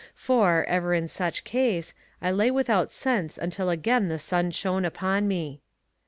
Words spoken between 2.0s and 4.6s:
I lay without sense until again the sun